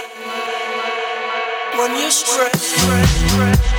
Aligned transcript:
When 1.81 1.99
you're 1.99 2.11
stressed. 2.11 3.70